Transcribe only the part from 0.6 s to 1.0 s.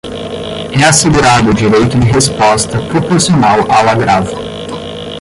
é